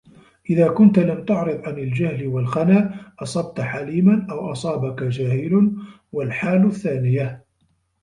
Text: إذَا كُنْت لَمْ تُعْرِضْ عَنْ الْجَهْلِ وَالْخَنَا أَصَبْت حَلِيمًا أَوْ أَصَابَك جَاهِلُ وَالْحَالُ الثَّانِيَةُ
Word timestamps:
إذَا 0.49 0.67
كُنْت 0.67 0.99
لَمْ 0.99 1.25
تُعْرِضْ 1.25 1.61
عَنْ 1.67 1.77
الْجَهْلِ 1.79 2.27
وَالْخَنَا 2.27 2.95
أَصَبْت 3.19 3.61
حَلِيمًا 3.61 4.27
أَوْ 4.31 4.51
أَصَابَك 4.51 5.03
جَاهِلُ 5.03 5.75
وَالْحَالُ 6.11 6.65
الثَّانِيَةُ 6.65 7.45